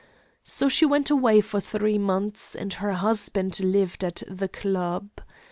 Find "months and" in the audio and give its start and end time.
1.99-2.73